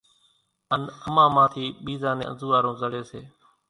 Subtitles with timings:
[0.73, 3.01] ان امان مان ٿي ٻيزان نين انزوئارون زڙي،